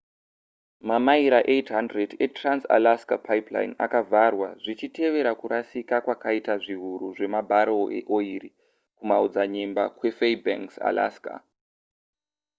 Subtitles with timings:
[0.89, 8.49] mamaira 800 etrans-alaska pipeline akavharwa zvichitevera kurasika kwakaita zviiuru zvemabarrel eoiri
[8.97, 11.33] kumaodzanyemba kwefaibanks alaska